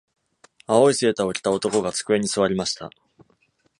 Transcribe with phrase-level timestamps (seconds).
[0.65, 2.89] 青いセーターを着た男が机に座りました。